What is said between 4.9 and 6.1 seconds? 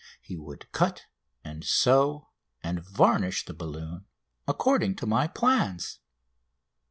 to my plans.